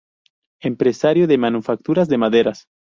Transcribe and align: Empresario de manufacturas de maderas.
Empresario 0.61 1.27
de 1.27 1.37
manufacturas 1.37 2.07
de 2.07 2.17
maderas. 2.17 2.65